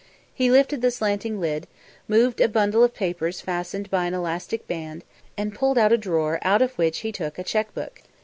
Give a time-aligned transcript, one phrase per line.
[0.33, 1.67] He lifted the slanting lid,
[2.07, 5.03] moved a bundle of papers fastened by an elastic band,
[5.37, 8.01] and pulled out a drawer out of which be took a cheque book.